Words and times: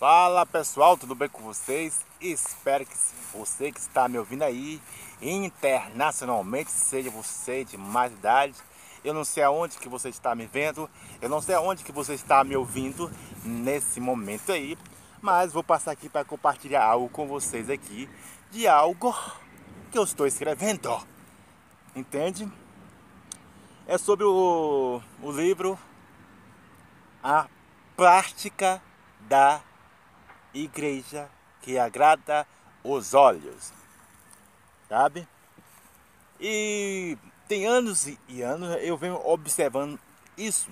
Fala 0.00 0.46
pessoal, 0.46 0.96
tudo 0.96 1.14
bem 1.14 1.28
com 1.28 1.42
vocês? 1.42 2.00
Espero 2.22 2.86
que 2.86 2.96
você 3.34 3.70
que 3.70 3.78
está 3.78 4.08
me 4.08 4.16
ouvindo 4.16 4.42
aí 4.44 4.80
internacionalmente, 5.20 6.70
seja 6.70 7.10
você 7.10 7.66
de 7.66 7.76
mais 7.76 8.10
idade, 8.10 8.54
eu 9.04 9.12
não 9.12 9.26
sei 9.26 9.42
aonde 9.42 9.76
que 9.76 9.90
você 9.90 10.08
está 10.08 10.34
me 10.34 10.46
vendo, 10.46 10.88
eu 11.20 11.28
não 11.28 11.42
sei 11.42 11.54
aonde 11.54 11.84
que 11.84 11.92
você 11.92 12.14
está 12.14 12.42
me 12.42 12.56
ouvindo 12.56 13.12
nesse 13.44 14.00
momento 14.00 14.52
aí, 14.52 14.78
mas 15.20 15.52
vou 15.52 15.62
passar 15.62 15.90
aqui 15.90 16.08
para 16.08 16.24
compartilhar 16.24 16.82
algo 16.82 17.10
com 17.10 17.28
vocês 17.28 17.68
aqui 17.68 18.08
de 18.50 18.66
algo 18.66 19.14
que 19.92 19.98
eu 19.98 20.04
estou 20.04 20.26
escrevendo, 20.26 20.98
entende? 21.94 22.50
É 23.86 23.98
sobre 23.98 24.24
o, 24.24 25.02
o 25.22 25.30
livro 25.30 25.78
A 27.22 27.46
Prática 27.94 28.80
da 29.28 29.60
igreja 30.54 31.28
que 31.62 31.78
agrada 31.78 32.46
os 32.82 33.14
olhos, 33.14 33.72
sabe? 34.88 35.26
E 36.40 37.18
tem 37.46 37.66
anos 37.66 38.06
e 38.28 38.42
anos 38.42 38.76
eu 38.82 38.96
venho 38.96 39.20
observando 39.26 39.98
isso, 40.36 40.70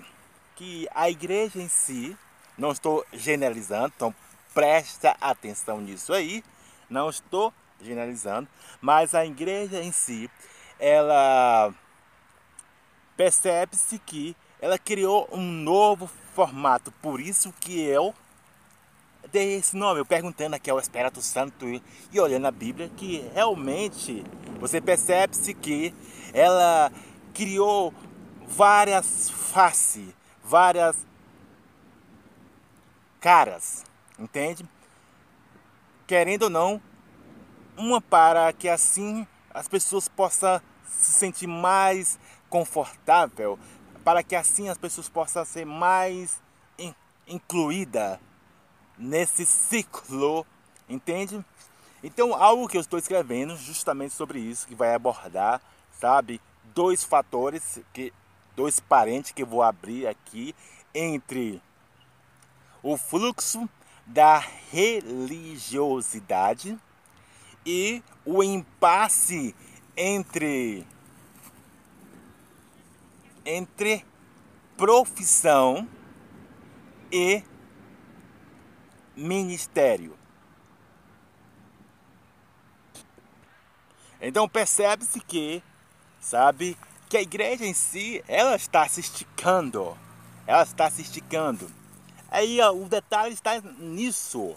que 0.56 0.88
a 0.94 1.10
igreja 1.10 1.60
em 1.60 1.68
si, 1.68 2.16
não 2.56 2.72
estou 2.72 3.04
generalizando, 3.12 3.92
então 3.94 4.14
presta 4.54 5.16
atenção 5.20 5.80
nisso 5.80 6.12
aí, 6.12 6.42
não 6.88 7.10
estou 7.10 7.52
generalizando, 7.80 8.48
mas 8.80 9.14
a 9.14 9.24
igreja 9.24 9.82
em 9.82 9.92
si, 9.92 10.30
ela 10.80 11.72
percebe-se 13.16 13.98
que 13.98 14.36
ela 14.60 14.78
criou 14.78 15.28
um 15.30 15.42
novo 15.42 16.10
formato, 16.34 16.90
por 17.02 17.20
isso 17.20 17.52
que 17.60 17.80
eu 17.80 18.14
dei 19.30 19.56
esse 19.56 19.76
nome, 19.76 20.00
eu 20.00 20.06
perguntando 20.06 20.56
aqui 20.56 20.70
ao 20.70 20.78
Espírito 20.78 21.20
Santo 21.20 21.66
e 21.66 22.20
olhando 22.20 22.46
a 22.46 22.50
Bíblia, 22.50 22.90
que 22.96 23.28
realmente 23.34 24.24
você 24.58 24.80
percebe-se 24.80 25.52
que 25.54 25.94
ela 26.32 26.90
criou 27.34 27.92
várias 28.46 29.28
faces, 29.28 30.14
várias 30.42 31.06
caras, 33.20 33.84
entende? 34.18 34.64
Querendo 36.06 36.44
ou 36.44 36.50
não, 36.50 36.80
uma 37.76 38.00
para 38.00 38.52
que 38.52 38.68
assim 38.68 39.26
as 39.52 39.68
pessoas 39.68 40.08
possam 40.08 40.60
se 40.86 41.12
sentir 41.12 41.46
mais 41.46 42.18
confortável, 42.48 43.58
para 44.02 44.22
que 44.22 44.34
assim 44.34 44.68
as 44.68 44.78
pessoas 44.78 45.08
possam 45.08 45.44
ser 45.44 45.66
mais 45.66 46.40
incluídas 47.26 48.18
nesse 48.98 49.46
ciclo, 49.46 50.44
entende? 50.88 51.44
Então, 52.02 52.34
algo 52.34 52.66
que 52.68 52.76
eu 52.76 52.80
estou 52.80 52.98
escrevendo 52.98 53.56
justamente 53.56 54.12
sobre 54.14 54.40
isso, 54.40 54.66
que 54.66 54.74
vai 54.74 54.92
abordar, 54.94 55.60
sabe, 55.92 56.40
dois 56.74 57.04
fatores, 57.04 57.78
que, 57.92 58.12
dois 58.56 58.80
parentes 58.80 59.32
que 59.32 59.42
eu 59.42 59.46
vou 59.46 59.62
abrir 59.62 60.06
aqui 60.06 60.54
entre 60.94 61.60
o 62.82 62.96
fluxo 62.96 63.68
da 64.06 64.38
religiosidade 64.70 66.78
e 67.66 68.02
o 68.24 68.42
impasse 68.42 69.54
entre 69.96 70.86
entre 73.44 74.04
profissão 74.76 75.88
e 77.10 77.42
ministério. 79.18 80.16
Então 84.20 84.48
percebe-se 84.48 85.20
que, 85.20 85.62
sabe, 86.20 86.76
que 87.08 87.16
a 87.16 87.22
igreja 87.22 87.64
em 87.64 87.74
si, 87.74 88.22
ela 88.28 88.56
está 88.56 88.88
se 88.88 89.00
esticando. 89.00 89.96
Ela 90.46 90.62
está 90.62 90.90
se 90.90 91.02
esticando. 91.02 91.70
Aí 92.30 92.60
ó, 92.60 92.72
o 92.72 92.88
detalhe 92.88 93.34
está 93.34 93.60
nisso, 93.60 94.56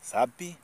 sabe? 0.00 0.58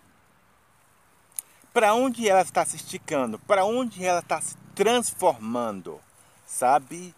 Para 1.73 1.95
onde 1.95 2.29
ela 2.29 2.43
está 2.43 2.65
se 2.65 2.77
esticando? 2.77 3.39
Para 3.39 3.65
onde 3.65 4.05
ela 4.05 4.21
está 4.21 4.41
se 4.41 4.57
transformando? 4.75 6.01
Sabe? 6.47 7.15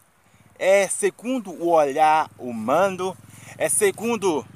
É 0.59 0.87
segundo 0.87 1.51
o 1.51 1.71
olhar 1.71 2.31
humano, 2.39 3.17
é 3.57 3.69
segundo 3.69 4.47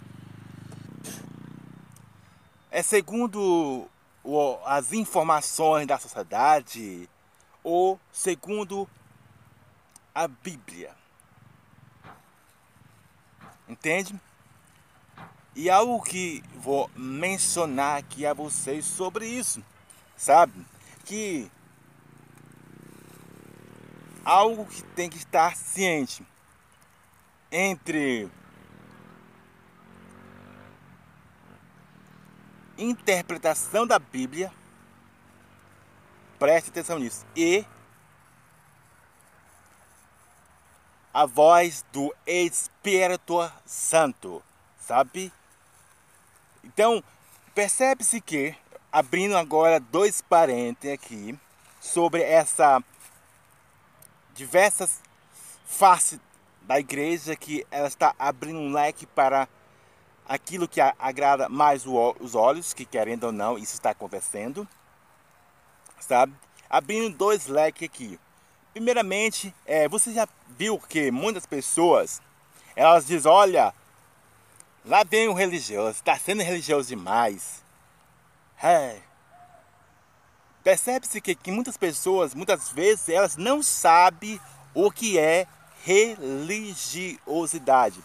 é 2.77 2.83
segundo 2.83 3.89
as 4.67 4.93
informações 4.93 5.87
da 5.87 5.99
sociedade 5.99 7.09
ou 7.65 7.99
segundo 8.13 8.87
a 10.15 10.29
Bíblia. 10.29 10.95
Entende? 13.67 14.15
E 15.55 15.71
algo 15.71 16.03
que 16.03 16.45
vou 16.55 16.91
mencionar 16.95 17.97
aqui 17.97 18.27
a 18.27 18.35
vocês 18.35 18.85
sobre 18.85 19.27
isso, 19.27 19.65
sabe? 20.15 20.63
Que 21.07 21.51
algo 24.23 24.67
que 24.67 24.83
tem 24.83 25.09
que 25.09 25.17
estar 25.17 25.57
ciente 25.57 26.23
entre 27.51 28.31
interpretação 32.79 33.87
da 33.87 33.99
Bíblia, 33.99 34.53
preste 36.39 36.71
atenção 36.71 36.99
nisso, 36.99 37.25
e 37.35 37.65
a 41.13 41.25
voz 41.25 41.85
do 41.93 42.15
Espírito 42.27 43.51
Santo, 43.65 44.43
sabe? 44.79 45.33
Então, 46.63 47.03
percebe-se 47.55 48.21
que, 48.21 48.55
abrindo 48.93 49.37
agora 49.37 49.81
dois 49.81 50.21
parênteses 50.21 50.93
aqui, 50.93 51.39
sobre 51.81 52.23
essa 52.23 52.83
diversas 54.35 55.01
faces 55.65 56.21
da 56.63 56.79
igreja 56.79 57.35
que 57.35 57.67
ela 57.71 57.89
está 57.89 58.15
abrindo 58.19 58.59
um 58.59 58.73
leque 58.73 59.07
para 59.07 59.49
aquilo 60.29 60.67
que 60.67 60.81
agrada 60.81 61.49
mais 61.49 61.85
os 61.87 62.35
olhos, 62.35 62.75
que 62.75 62.85
querendo 62.85 63.25
ou 63.25 63.33
não, 63.33 63.57
isso 63.57 63.75
está 63.75 63.91
acontecendo, 63.91 64.67
sabe? 66.01 66.35
Abrindo 66.69 67.17
dois 67.17 67.47
leques 67.47 67.89
aqui. 67.89 68.19
Primeiramente, 68.73 69.55
é, 69.65 69.89
você 69.89 70.13
já 70.13 70.29
viu 70.49 70.79
que 70.79 71.11
muitas 71.11 71.47
pessoas, 71.47 72.21
elas 72.75 73.07
dizem, 73.07 73.31
olha, 73.31 73.73
lá 74.85 75.05
vem 75.05 75.29
o 75.29 75.33
religioso, 75.33 75.93
está 75.93 76.19
sendo 76.19 76.43
religioso 76.43 76.89
demais. 76.89 77.63
É. 78.63 78.99
Percebe-se 80.63 81.21
que, 81.21 81.35
que 81.35 81.53
muitas 81.53 81.77
pessoas, 81.77 82.35
muitas 82.35 82.71
vezes, 82.71 83.09
elas 83.09 83.37
não 83.37 83.63
sabem 83.63 84.41
o 84.75 84.91
que 84.91 85.19
é 85.19 85.47
religiosidade. 85.85 88.03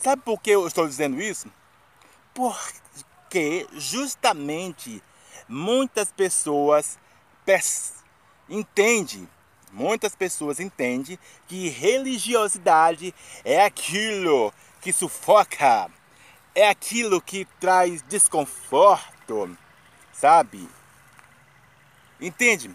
Sabe 0.00 0.22
por 0.22 0.40
que 0.40 0.50
eu 0.50 0.66
estou 0.66 0.88
dizendo 0.88 1.20
isso? 1.20 1.46
Porque 2.32 3.66
justamente 3.74 5.02
muitas 5.46 6.10
pessoas 6.10 6.98
entendem, 8.48 9.28
muitas 9.70 10.16
pessoas 10.16 10.58
entendem 10.58 11.18
que 11.46 11.68
religiosidade 11.68 13.14
é 13.44 13.62
aquilo 13.62 14.54
que 14.80 14.90
sufoca, 14.90 15.90
é 16.54 16.66
aquilo 16.66 17.20
que 17.20 17.44
traz 17.60 18.00
desconforto, 18.02 19.54
sabe? 20.14 20.66
Entende? 22.18 22.74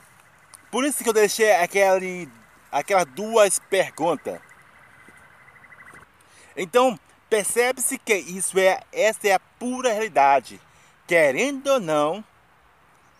Por 0.69 0.85
isso 0.85 1.03
que 1.03 1.09
eu 1.09 1.13
deixei 1.13 1.53
aquele, 1.55 2.29
aquelas 2.71 3.05
duas 3.05 3.57
perguntas. 3.57 4.39
Então, 6.55 6.99
percebe-se 7.35 7.97
que 7.97 8.15
isso 8.15 8.57
é, 8.57 8.81
essa 8.93 9.27
é 9.27 9.33
a 9.33 9.39
pura 9.39 9.91
realidade. 9.91 10.57
Querendo 11.05 11.67
ou 11.67 11.79
não, 11.81 12.23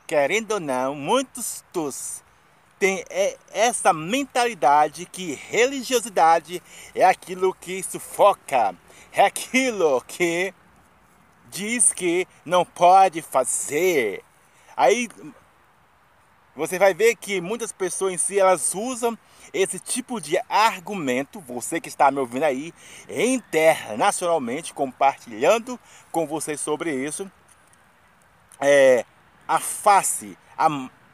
querendo 0.07 0.53
ou 0.53 0.59
não, 0.61 0.95
muitos 0.95 1.65
dos 1.73 2.23
têm 2.79 3.03
é, 3.09 3.37
essa 3.51 3.91
mentalidade 3.91 5.05
que 5.05 5.33
religiosidade 5.33 6.63
é 6.93 7.03
aquilo 7.03 7.53
que 7.53 7.83
sufoca, 7.83 8.73
é 9.11 9.25
aquilo 9.25 10.01
que 10.07 10.53
diz 11.51 11.91
que 11.91 12.25
não 12.45 12.63
pode 12.63 13.21
fazer. 13.21 14.23
Aí 14.77 15.09
você 16.55 16.79
vai 16.79 16.93
ver 16.93 17.17
que 17.17 17.41
muitas 17.41 17.73
pessoas 17.73 18.13
em 18.13 18.17
si 18.17 18.39
elas 18.39 18.73
usam 18.73 19.17
esse 19.53 19.79
tipo 19.79 20.19
de 20.19 20.37
argumento, 20.49 21.39
você 21.39 21.79
que 21.79 21.87
está 21.87 22.11
me 22.11 22.19
ouvindo 22.19 22.43
aí, 22.43 22.73
internacionalmente, 23.09 24.73
compartilhando 24.73 25.79
com 26.11 26.25
você 26.25 26.57
sobre 26.57 26.93
isso, 26.93 27.29
é, 28.59 29.05
a 29.47 29.59
face, 29.59 30.37
a, 30.57 30.67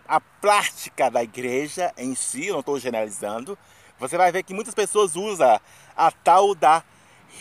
a 0.08 0.20
prática 0.20 1.10
da 1.10 1.24
igreja 1.24 1.94
em 1.98 2.16
si, 2.16 2.48
eu 2.48 2.54
não 2.54 2.60
estou 2.62 2.80
generalizando, 2.80 3.58
você 4.00 4.18
vai 4.18 4.32
ver 4.32 4.44
que 4.44 4.54
muitas 4.54 4.74
pessoas 4.74 5.16
usam 5.16 5.60
a 5.96 6.12
tal 6.12 6.56
da 6.56 6.84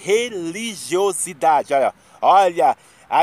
religiosidade. 0.05 1.73
Olha, 1.73 1.95
olha 2.21 2.77
a, 3.09 3.23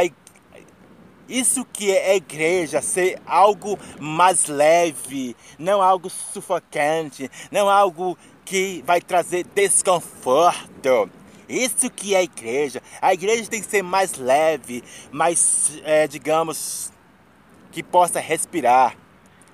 isso 1.27 1.65
que 1.65 1.91
é 1.91 2.15
igreja, 2.15 2.81
ser 2.81 3.21
algo 3.25 3.77
mais 3.99 4.45
leve, 4.45 5.35
não 5.57 5.81
algo 5.81 6.09
sufocante, 6.09 7.29
não 7.51 7.69
algo 7.69 8.17
que 8.45 8.83
vai 8.85 9.01
trazer 9.01 9.45
desconforto. 9.53 11.09
Isso 11.49 11.89
que 11.89 12.13
é 12.15 12.23
igreja. 12.23 12.81
A 13.01 13.13
igreja 13.13 13.49
tem 13.49 13.61
que 13.61 13.69
ser 13.69 13.81
mais 13.81 14.15
leve, 14.15 14.83
mais, 15.11 15.79
é, 15.83 16.07
digamos, 16.07 16.91
que 17.71 17.81
possa 17.81 18.19
respirar. 18.19 18.95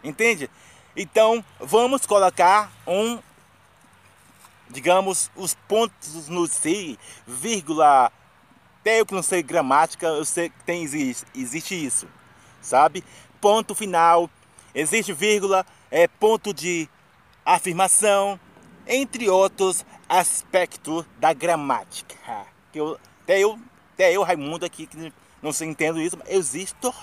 Entende? 0.04 0.50
Então, 0.96 1.44
vamos 1.60 2.06
colocar 2.06 2.72
um, 2.86 3.20
digamos, 4.70 5.32
os 5.36 5.56
pontos 5.68 6.28
no 6.30 6.48
si, 6.48 7.00
vírgula, 7.28 8.12
até 8.84 9.00
eu 9.00 9.06
que 9.06 9.14
não 9.14 9.24
sei 9.24 9.42
gramática, 9.42 10.08
eu 10.08 10.26
sei 10.26 10.50
que 10.50 10.62
tem, 10.66 10.84
existe, 10.84 11.26
existe 11.34 11.74
isso, 11.74 12.06
sabe? 12.62 13.02
Ponto 13.40 13.74
final, 13.74 14.30
existe 14.76 15.14
vírgula, 15.14 15.66
é 15.90 16.06
ponto 16.06 16.54
de 16.54 16.90
afirmação, 17.46 18.38
entre 18.86 19.30
outros 19.30 19.86
aspectos 20.10 21.06
da 21.18 21.32
gramática. 21.32 22.14
Que 22.74 22.82
eu, 22.82 23.00
até, 23.22 23.40
eu, 23.40 23.58
até 23.94 24.12
eu, 24.12 24.22
Raimundo, 24.22 24.66
aqui, 24.66 24.86
que 24.86 25.14
não 25.42 25.54
sei 25.54 25.70
entendo 25.70 26.02
isso, 26.02 26.18
mas 26.18 26.30
existo. 26.30 26.94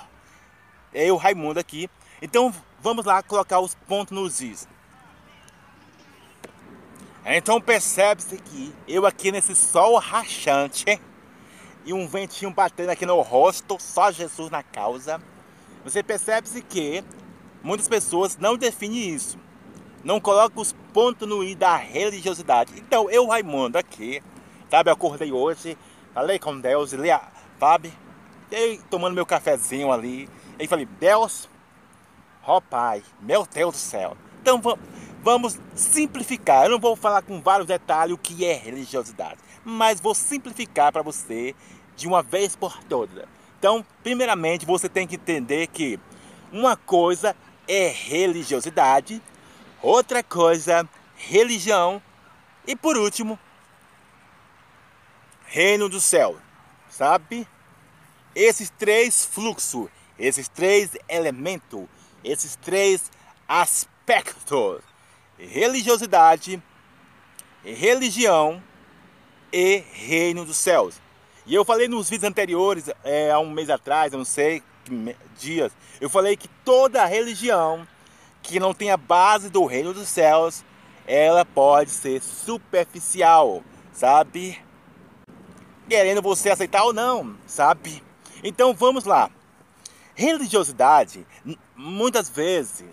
É 0.93 1.07
eu, 1.07 1.17
Raimundo, 1.17 1.59
aqui. 1.59 1.89
Então, 2.21 2.55
vamos 2.83 3.07
lá 3.07 3.23
colocar 3.23 3.59
os 3.59 3.75
pontos 3.75 4.15
nos 4.15 4.43
is. 4.43 4.69
Então 7.25 7.61
percebe-se 7.61 8.37
que 8.39 8.75
eu 8.89 9.05
aqui 9.05 9.31
nesse 9.31 9.55
sol 9.55 9.99
rachante 9.99 11.01
e 11.85 11.93
um 11.93 12.07
ventinho 12.07 12.51
batendo 12.51 12.91
aqui 12.91 13.07
no 13.07 13.21
rosto, 13.21 13.77
só 13.79 14.11
Jesus 14.11 14.51
na 14.51 14.63
causa. 14.63 15.21
Você 15.85 16.03
percebe-se 16.03 16.63
que 16.63 17.03
muitas 17.63 17.89
pessoas 17.89 18.37
não 18.37 18.57
definem 18.57 19.15
isso. 19.15 19.39
Não 20.05 20.21
colocam 20.21 20.63
os 20.63 20.73
pontos 20.93 21.29
no 21.29 21.43
i 21.43 21.55
da 21.55 21.77
religiosidade. 21.77 22.73
Então, 22.77 23.11
eu, 23.11 23.27
Raimundo, 23.27 23.79
aqui, 23.79 24.23
sabe, 24.71 24.91
eu 24.91 24.95
acordei 24.95 25.33
hoje, 25.33 25.77
falei 26.15 26.39
com 26.39 26.59
Deus, 26.59 26.93
li, 26.93 27.09
sabe, 27.59 27.93
e 28.51 28.79
tomando 28.91 29.15
meu 29.15 29.27
cafezinho 29.27 29.93
ali. 29.93 30.29
E 30.59 30.67
falei, 30.67 30.87
Deus, 30.99 31.49
ó 32.47 32.61
Pai, 32.61 33.03
meu 33.21 33.47
Deus 33.47 33.75
do 33.75 33.79
céu. 33.79 34.17
Então, 34.41 34.61
vamos 35.23 35.59
simplificar. 35.75 36.65
Eu 36.65 36.73
não 36.73 36.79
vou 36.79 36.97
falar 36.97 37.23
com 37.23 37.41
vários 37.41 37.67
detalhes 37.67 38.15
o 38.15 38.19
que 38.19 38.45
é 38.45 38.55
religiosidade 38.55 39.50
mas 39.65 40.01
vou 40.01 40.15
simplificar 40.15 40.93
para 40.93 41.03
você 41.03 41.55
de 41.97 42.07
uma 42.09 42.23
vez 42.23 42.57
por 42.57 42.83
todas. 42.85 43.27
Então, 43.59 43.85
primeiramente, 44.03 44.65
você 44.65 44.89
tem 44.89 45.07
que 45.07 45.17
entender 45.17 45.67
que 45.67 46.01
uma 46.51 46.77
coisa 46.77 47.37
é 47.69 47.89
religiosidade, 47.89 49.23
outra 49.83 50.23
coisa, 50.23 50.89
religião 51.15 52.03
e 52.67 52.75
por 52.75 52.97
último, 52.97 53.39
reino 55.45 55.89
do 55.89 56.01
céu. 56.01 56.37
Sabe? 56.89 57.47
Esses 58.35 58.71
três 58.71 59.25
fluxos, 59.25 59.89
esses 60.19 60.49
três 60.49 60.93
elementos, 61.09 61.87
esses 62.25 62.57
três 62.57 63.11
aspectos: 63.47 64.83
religiosidade, 65.39 66.63
religião 67.63 68.63
e 69.53 69.83
reino 69.93 70.45
dos 70.45 70.57
céus. 70.57 71.01
E 71.47 71.55
eu 71.55 71.65
falei 71.65 71.89
nos 71.89 72.09
vídeos 72.09 72.29
anteriores, 72.29 72.91
é, 73.03 73.31
há 73.31 73.39
um 73.39 73.51
mês 73.51 73.71
atrás, 73.71 74.13
não 74.13 74.25
sei, 74.25 74.63
dias, 75.39 75.73
eu 76.01 76.09
falei 76.09 76.37
que 76.37 76.49
toda 76.65 77.05
religião 77.05 77.87
que 78.43 78.59
não 78.59 78.73
tenha 78.73 78.97
base 78.97 79.49
do 79.51 79.65
reino 79.65 79.93
dos 79.93 80.09
céus, 80.09 80.65
ela 81.07 81.45
pode 81.45 81.91
ser 81.91 82.23
superficial, 82.23 83.63
sabe? 83.93 84.59
Querendo 85.89 86.23
você 86.23 86.51
aceitar 86.51 86.85
ou 86.85 86.93
não, 86.93 87.37
sabe? 87.47 88.03
Então 88.43 88.75
vamos 88.75 89.05
lá. 89.05 89.31
Religiosidade, 90.15 91.27
muitas 91.77 92.29
vezes, 92.29 92.87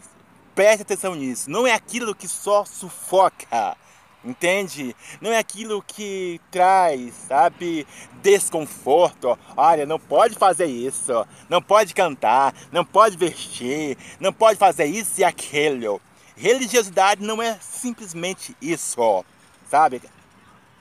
preste 0.56 0.81
atenção 0.81 1.15
nisso, 1.15 1.50
não 1.50 1.68
é 1.68 1.74
aquilo 1.74 2.15
que 2.15 2.27
só 2.27 2.65
sufoca 2.65 3.77
Entende? 4.23 4.95
Não 5.21 5.31
é 5.31 5.37
aquilo 5.37 5.81
que 5.81 6.41
traz, 6.51 7.13
sabe, 7.27 7.87
desconforto. 8.21 9.37
Olha, 9.55 9.85
não 9.85 9.99
pode 9.99 10.35
fazer 10.35 10.65
isso, 10.65 11.25
não 11.47 11.61
pode 11.61 11.93
cantar, 11.93 12.53
não 12.71 12.83
pode 12.83 13.15
vestir, 13.15 13.97
não 14.19 14.33
pode 14.33 14.57
fazer 14.57 14.85
isso 14.85 15.21
e 15.21 15.23
aquilo. 15.23 16.01
Religiosidade 16.35 17.23
não 17.23 17.41
é 17.41 17.57
simplesmente 17.61 18.55
isso, 18.61 19.23
sabe? 19.69 20.01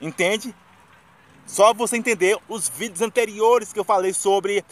Entende? 0.01 0.53
Só 1.45 1.73
você 1.73 1.95
entender 1.95 2.37
os 2.49 2.67
vídeos 2.67 3.01
anteriores 3.01 3.71
que 3.71 3.79
eu 3.79 3.85
falei 3.85 4.13
sobre 4.13 4.65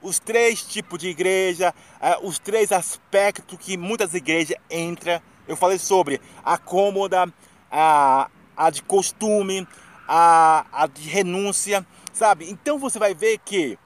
os 0.00 0.18
três 0.18 0.62
tipos 0.62 0.98
de 0.98 1.08
igreja, 1.08 1.74
uh, 2.00 2.26
os 2.26 2.38
três 2.38 2.72
aspectos 2.72 3.58
que 3.58 3.76
muitas 3.76 4.14
igrejas 4.14 4.56
entram. 4.70 5.20
Eu 5.46 5.56
falei 5.56 5.78
sobre 5.78 6.20
a 6.44 6.56
cômoda, 6.56 7.26
a, 7.70 8.28
a 8.56 8.70
de 8.70 8.82
costume, 8.82 9.66
a, 10.08 10.66
a 10.72 10.86
de 10.86 11.08
renúncia, 11.08 11.86
sabe? 12.12 12.50
Então 12.50 12.78
você 12.78 12.98
vai 12.98 13.14
ver 13.14 13.38
que, 13.38 13.78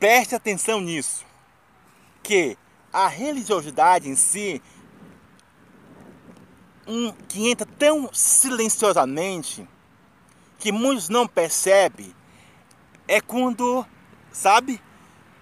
preste 0.00 0.34
atenção 0.34 0.80
nisso, 0.80 1.24
que 2.22 2.56
a 2.92 3.08
religiosidade 3.08 4.08
em 4.08 4.16
si, 4.16 4.62
um, 6.86 7.12
que 7.28 7.50
entra 7.50 7.66
tão 7.78 8.08
silenciosamente, 8.12 9.68
que 10.58 10.72
muitos 10.72 11.08
não 11.08 11.26
percebem, 11.26 12.14
é 13.06 13.20
quando, 13.20 13.86
sabe, 14.30 14.80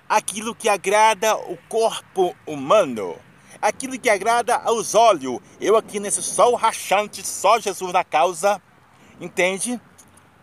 aquilo 0.09 0.55
que 0.55 0.69
agrada 0.69 1.37
o 1.37 1.57
corpo 1.69 2.35
humano 2.47 3.17
aquilo 3.61 3.99
que 3.99 4.11
agrada 4.11 4.57
aos 4.57 4.95
olhos. 4.95 5.41
Eu 5.61 5.77
aqui 5.77 6.01
nesse 6.01 6.23
sol 6.23 6.55
rachante, 6.55 7.27
só 7.27 7.59
Jesus 7.59 7.93
na 7.93 8.05
causa, 8.05 8.61
entende? 9.21 9.81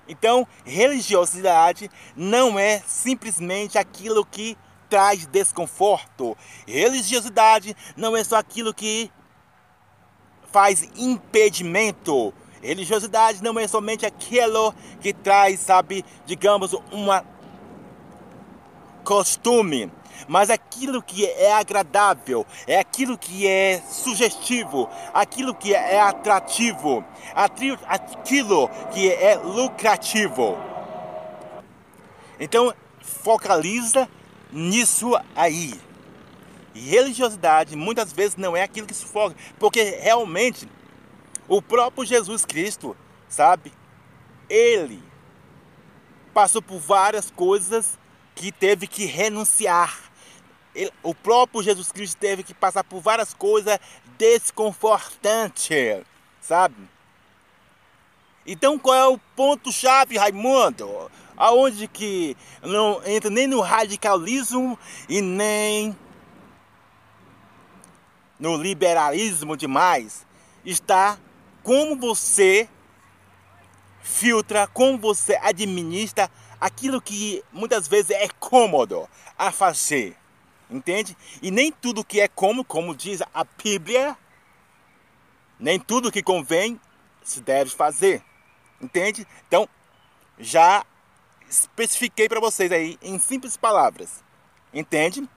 Então, 0.08 0.48
religiosidade 0.64 1.90
não 2.16 2.58
é 2.58 2.82
simplesmente 2.88 3.78
aquilo 3.78 4.26
que 4.26 4.58
traz 4.90 5.26
desconforto. 5.26 6.38
Religiosidade 6.66 7.76
não 7.96 8.16
é 8.16 8.24
só 8.24 8.38
aquilo 8.38 8.74
que 8.74 9.12
faz 10.52 10.90
impedimento. 10.96 12.34
Religiosidade 12.62 13.44
não 13.44 13.60
é 13.60 13.68
somente 13.68 14.06
aquilo 14.06 14.74
que 15.02 15.14
traz, 15.14 15.60
sabe, 15.60 16.04
digamos, 16.26 16.74
uma 16.92 17.24
costume 19.04 19.92
mas 20.28 20.50
aquilo 20.50 21.02
que 21.02 21.26
é 21.26 21.54
agradável, 21.54 22.46
é 22.66 22.80
aquilo 22.80 23.18
que 23.18 23.48
é 23.48 23.82
sugestivo, 23.90 24.90
aquilo 25.14 25.54
que 25.54 25.74
é 25.74 26.00
atrativo, 26.00 27.04
aquilo 27.34 28.70
que 28.94 29.12
é 29.12 29.36
lucrativo. 29.36 30.58
Então, 32.40 32.74
focaliza 33.02 34.08
nisso 34.52 35.12
aí. 35.36 35.80
E 36.74 36.80
religiosidade 36.80 37.76
muitas 37.76 38.14
vezes 38.14 38.36
não 38.36 38.56
é 38.56 38.62
aquilo 38.62 38.86
que 38.86 38.94
sufoca, 38.94 39.36
porque 39.58 39.82
realmente 39.84 40.70
o 41.48 41.62
próprio 41.62 42.06
Jesus 42.06 42.46
Cristo, 42.46 42.96
sabe? 43.28 43.74
Ele 44.50 45.02
passou 46.34 46.62
por 46.62 46.78
várias 46.78 47.32
coisas 47.32 47.98
que 48.36 48.52
teve 48.52 48.86
que 48.86 49.06
renunciar 49.06 50.07
ele, 50.78 50.94
o 51.02 51.14
próprio 51.16 51.64
Jesus 51.64 51.92
Cristo 51.92 52.18
teve 52.18 52.44
que 52.44 52.54
passar 52.54 52.84
por 52.84 53.02
várias 53.02 53.34
coisas 53.34 53.80
desconfortantes, 54.18 56.04
sabe? 56.40 56.76
Então 58.46 58.78
qual 58.78 58.96
é 58.96 59.08
o 59.08 59.18
ponto-chave, 59.36 60.18
Raimundo? 60.18 61.12
Aonde 61.36 61.88
que 61.88 62.38
não 62.62 63.02
entra 63.06 63.30
nem 63.30 63.48
no 63.48 63.60
radicalismo 63.60 64.78
e 65.10 65.20
nem 65.22 65.98
no 68.40 68.56
liberalismo 68.56 69.58
demais, 69.58 70.26
está 70.64 71.18
como 71.64 71.96
você 71.96 72.70
filtra, 74.00 74.68
como 74.68 74.98
você 74.98 75.38
administra 75.42 76.30
aquilo 76.62 77.02
que 77.02 77.44
muitas 77.52 77.88
vezes 77.88 78.12
é 78.12 78.28
cômodo 78.40 79.10
a 79.38 79.52
fazer. 79.52 80.16
Entende? 80.70 81.16
E 81.42 81.50
nem 81.50 81.72
tudo 81.72 82.04
que 82.04 82.20
é 82.20 82.28
cômodo, 82.28 82.66
como 82.66 82.96
diz 82.96 83.22
a 83.34 83.44
Bíblia, 83.44 84.18
nem 85.60 85.80
tudo 85.80 86.12
que 86.12 86.22
convém 86.22 86.80
se 87.24 87.42
deve 87.42 87.72
fazer. 87.72 88.24
Entende? 88.82 89.26
Então, 89.48 89.68
já 90.38 90.86
especifiquei 91.50 92.28
para 92.28 92.40
vocês 92.40 92.72
aí 92.72 92.98
em 93.02 93.18
simples 93.18 93.56
palavras. 93.56 94.24
Entende? 94.74 95.28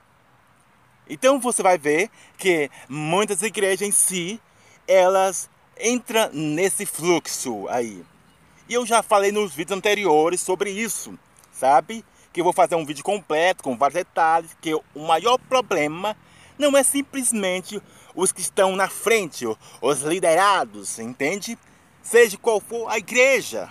Então 1.08 1.40
você 1.40 1.62
vai 1.62 1.78
ver 1.78 2.10
que 2.36 2.70
muitas 2.88 3.42
igrejas 3.42 3.82
em 3.88 3.90
si, 3.90 4.40
elas 4.86 5.48
entram 5.80 6.30
nesse 6.32 6.86
fluxo 6.86 7.66
aí. 7.68 8.04
E 8.68 8.74
eu 8.74 8.86
já 8.86 9.02
falei 9.02 9.32
nos 9.32 9.52
vídeos 9.52 9.76
anteriores 9.76 10.40
sobre 10.40 10.70
isso, 10.70 11.18
sabe? 11.52 12.04
Que 12.32 12.40
eu 12.40 12.44
vou 12.44 12.52
fazer 12.52 12.74
um 12.74 12.84
vídeo 12.84 13.02
completo 13.02 13.62
com 13.62 13.76
vários 13.76 13.94
detalhes, 13.94 14.56
que 14.60 14.74
o 14.74 15.06
maior 15.06 15.38
problema 15.38 16.16
não 16.58 16.76
é 16.76 16.82
simplesmente 16.82 17.82
os 18.14 18.30
que 18.32 18.40
estão 18.40 18.76
na 18.76 18.88
frente, 18.88 19.46
os 19.80 20.02
liderados, 20.02 20.98
entende? 20.98 21.58
Seja 22.02 22.36
qual 22.36 22.60
for 22.60 22.88
a 22.88 22.98
igreja, 22.98 23.70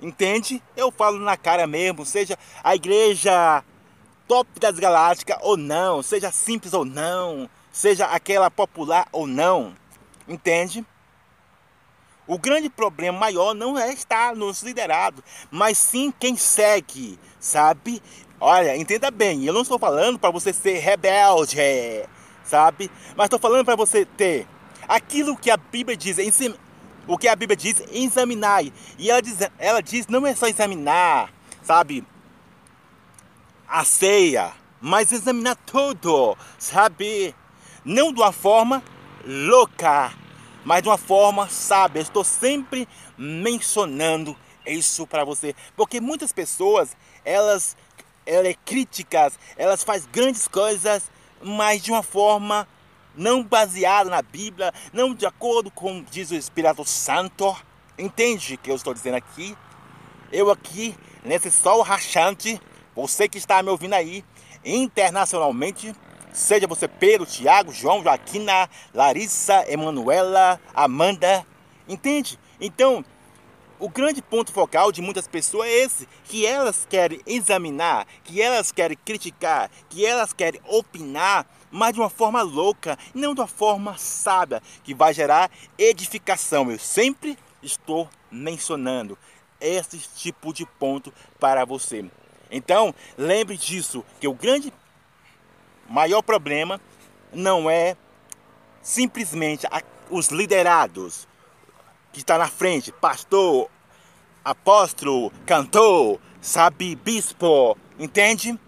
entende? 0.00 0.62
Eu 0.76 0.90
falo 0.90 1.18
na 1.18 1.36
cara 1.36 1.66
mesmo, 1.66 2.04
seja 2.04 2.38
a 2.62 2.74
igreja 2.74 3.62
top 4.26 4.58
das 4.58 4.78
galácticas 4.78 5.38
ou 5.42 5.56
não, 5.56 6.02
seja 6.02 6.30
simples 6.30 6.72
ou 6.72 6.84
não, 6.84 7.48
seja 7.72 8.06
aquela 8.06 8.50
popular 8.50 9.06
ou 9.12 9.26
não, 9.26 9.74
entende? 10.26 10.84
O 12.26 12.38
grande 12.38 12.68
problema 12.68 13.18
maior 13.18 13.54
não 13.54 13.78
é 13.78 13.92
estar 13.92 14.34
nos 14.34 14.62
liderados, 14.62 15.22
mas 15.50 15.78
sim 15.78 16.12
quem 16.18 16.36
segue, 16.36 17.18
sabe? 17.38 18.02
Olha, 18.40 18.76
entenda 18.76 19.10
bem, 19.10 19.44
eu 19.44 19.52
não 19.52 19.62
estou 19.62 19.78
falando 19.78 20.18
para 20.18 20.30
você 20.30 20.52
ser 20.52 20.78
rebelde, 20.78 21.56
sabe? 22.44 22.90
Mas 23.16 23.26
estou 23.26 23.38
falando 23.38 23.64
para 23.64 23.76
você 23.76 24.04
ter 24.04 24.46
aquilo 24.88 25.36
que 25.36 25.50
a 25.50 25.56
Bíblia 25.56 25.96
diz, 25.96 26.18
o 27.06 27.16
que 27.16 27.28
a 27.28 27.36
Bíblia 27.36 27.56
diz, 27.56 27.82
examinar. 27.92 28.64
E 28.98 29.10
ela 29.10 29.22
diz, 29.22 29.38
ela 29.58 29.80
diz 29.80 30.06
não 30.08 30.26
é 30.26 30.34
só 30.34 30.46
examinar, 30.48 31.32
sabe? 31.62 32.04
a 33.68 33.84
ceia, 33.84 34.52
mas 34.80 35.12
examinar 35.12 35.56
tudo, 35.66 36.36
sabe? 36.58 37.34
Não 37.84 38.12
de 38.12 38.20
uma 38.20 38.32
forma 38.32 38.82
louca, 39.24 40.12
mas 40.66 40.82
de 40.82 40.88
uma 40.88 40.98
forma 40.98 41.48
sábia. 41.48 42.00
Estou 42.00 42.24
sempre 42.24 42.88
mencionando 43.16 44.36
isso 44.66 45.06
para 45.06 45.24
você, 45.24 45.54
porque 45.76 46.00
muitas 46.00 46.32
pessoas, 46.32 46.96
elas, 47.24 47.76
elas 48.26 48.48
é 48.48 48.54
críticas, 48.64 49.38
elas 49.56 49.84
fazem 49.84 50.10
grandes 50.10 50.48
coisas, 50.48 51.08
mas 51.40 51.80
de 51.82 51.92
uma 51.92 52.02
forma 52.02 52.68
não 53.14 53.44
baseada 53.44 54.10
na 54.10 54.20
Bíblia, 54.20 54.74
não 54.92 55.14
de 55.14 55.24
acordo 55.24 55.70
com 55.70 56.02
diz 56.02 56.32
o 56.32 56.34
Espírito 56.34 56.84
Santo. 56.84 57.56
Entende 57.96 58.54
o 58.54 58.58
que 58.58 58.70
eu 58.70 58.74
estou 58.74 58.92
dizendo 58.92 59.14
aqui? 59.14 59.56
Eu 60.32 60.50
aqui, 60.50 60.96
nesse 61.24 61.50
sol 61.50 61.80
rachante, 61.80 62.60
você 62.94 63.28
que 63.28 63.38
está 63.38 63.62
me 63.62 63.70
ouvindo 63.70 63.94
aí 63.94 64.24
internacionalmente, 64.64 65.94
seja 66.36 66.66
você 66.66 66.86
Pedro, 66.86 67.24
Tiago, 67.24 67.72
João, 67.72 68.02
Joaquina, 68.02 68.68
Larissa, 68.92 69.64
Emanuela, 69.72 70.60
Amanda, 70.74 71.46
entende? 71.88 72.38
Então, 72.60 73.02
o 73.78 73.88
grande 73.88 74.20
ponto 74.20 74.52
focal 74.52 74.92
de 74.92 75.00
muitas 75.00 75.26
pessoas 75.26 75.66
é 75.66 75.72
esse, 75.72 76.08
que 76.24 76.44
elas 76.46 76.86
querem 76.88 77.20
examinar, 77.26 78.06
que 78.22 78.42
elas 78.42 78.70
querem 78.70 78.98
criticar, 79.02 79.70
que 79.88 80.04
elas 80.04 80.34
querem 80.34 80.60
opinar, 80.66 81.46
mas 81.70 81.94
de 81.94 82.00
uma 82.00 82.10
forma 82.10 82.42
louca, 82.42 82.98
não 83.14 83.34
de 83.34 83.40
uma 83.40 83.46
forma 83.46 83.96
sábia, 83.96 84.62
que 84.84 84.94
vai 84.94 85.14
gerar 85.14 85.50
edificação. 85.78 86.70
Eu 86.70 86.78
sempre 86.78 87.38
estou 87.62 88.10
mencionando 88.30 89.16
esse 89.58 89.98
tipo 90.14 90.52
de 90.52 90.66
ponto 90.66 91.12
para 91.40 91.64
você. 91.64 92.04
Então, 92.50 92.94
lembre 93.16 93.56
disso, 93.56 94.04
que 94.20 94.28
o 94.28 94.34
grande 94.34 94.72
maior 95.88 96.22
problema 96.22 96.80
não 97.32 97.68
é 97.68 97.96
simplesmente 98.82 99.66
os 100.10 100.28
liderados 100.28 101.26
que 102.12 102.20
está 102.20 102.38
na 102.38 102.48
frente, 102.48 102.92
pastor, 102.92 103.68
apóstolo, 104.44 105.30
cantor, 105.44 106.20
sabe, 106.40 106.94
bispo, 106.94 107.76
entende? 107.98 108.58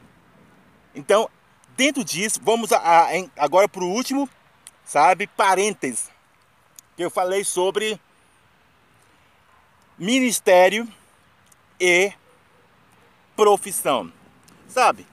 Então, 0.94 1.30
dentro 1.76 2.04
disso, 2.04 2.40
vamos 2.42 2.72
a, 2.72 2.78
a, 2.78 3.08
agora 3.36 3.68
para 3.68 3.84
o 3.84 3.90
último, 3.90 4.28
sabe, 4.84 5.26
parênteses, 5.28 6.10
que 6.96 7.04
eu 7.04 7.10
falei 7.10 7.44
sobre 7.44 8.00
ministério 9.96 10.86
e 11.80 12.12
profissão. 13.36 14.12
Sabe? 14.66 15.06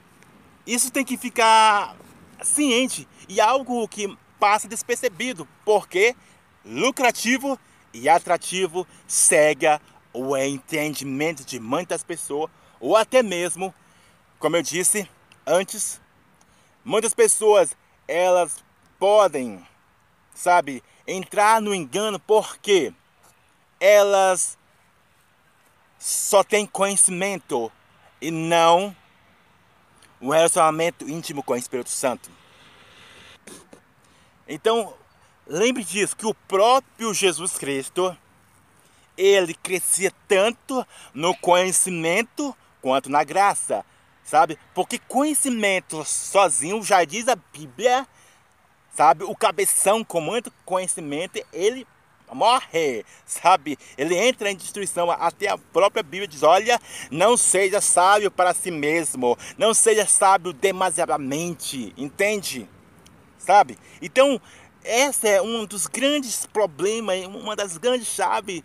Isso 0.66 0.92
tem 0.92 1.06
que 1.06 1.18
ficar 1.18 1.96
ciente 2.44 3.08
e 3.30 3.40
algo 3.40 3.88
que 3.88 4.18
passa 4.40 4.68
despercebido, 4.68 5.48
porque 5.64 6.16
lucrativo 6.64 7.60
e 7.94 8.10
atrativo 8.10 8.88
cega 9.08 9.80
o 10.12 10.36
entendimento 10.36 11.44
de 11.46 11.60
muitas 11.60 12.04
pessoas, 12.04 12.50
ou 12.80 12.96
até 12.96 13.22
mesmo, 13.22 13.74
como 14.40 14.56
eu 14.56 14.62
disse 14.62 15.10
antes, 15.46 16.02
muitas 16.84 17.14
pessoas 17.14 17.76
elas 18.08 18.64
podem, 19.00 19.66
sabe, 20.34 20.84
entrar 21.08 21.62
no 21.62 21.76
engano 21.76 22.20
porque 22.20 22.94
elas 23.80 24.58
só 26.00 26.44
têm 26.44 26.66
conhecimento 26.66 27.72
e 28.22 28.32
não 28.32 28.96
um 30.26 30.32
relacionamento 30.32 31.08
íntimo 31.08 31.44
com 31.44 31.54
o 31.54 31.56
Espírito 31.56 31.92
Santo. 31.92 32.32
Então, 34.48 34.96
lembre 35.46 35.84
disso, 35.84 36.18
que 36.18 36.26
o 36.26 36.34
próprio 36.34 37.14
Jesus 37.14 37.58
Cristo, 37.58 38.16
ele 39.16 39.54
crescia 39.54 40.12
tanto 40.28 40.86
no 41.14 41.36
conhecimento 41.38 42.58
quanto 42.82 43.10
na 43.10 43.24
graça, 43.24 43.86
sabe? 44.24 44.58
Porque 44.74 44.98
conhecimento 44.98 46.04
sozinho, 46.04 46.82
já 46.84 47.06
diz 47.06 47.28
a 47.28 47.36
Bíblia, 47.36 48.08
sabe? 48.96 49.24
O 49.24 49.36
cabeção 49.36 50.04
com 50.04 50.20
muito 50.20 50.52
conhecimento, 50.66 51.40
ele 51.54 51.86
morre, 52.34 53.06
sabe? 53.26 53.78
Ele 53.98 54.16
entra 54.16 54.52
em 54.52 54.56
destruição. 54.56 55.10
Até 55.12 55.50
a 55.50 55.58
própria 55.58 56.04
Bíblia 56.04 56.28
diz: 56.28 56.44
olha, 56.44 56.80
não 57.12 57.38
seja 57.38 57.82
sábio 57.82 58.32
para 58.32 58.54
si 58.54 58.72
mesmo, 58.72 59.38
não 59.58 59.74
seja 59.74 60.06
sábio 60.06 60.54
demasiadamente, 60.54 61.94
entende? 61.98 62.68
Sabe? 63.38 63.78
Então, 64.02 64.42
esse 64.84 65.28
é 65.28 65.42
um 65.42 65.66
dos 65.66 65.88
grandes 65.88 66.46
problemas, 66.46 67.26
uma 67.26 67.56
das 67.56 67.78
grandes 67.78 68.08
chaves 68.08 68.62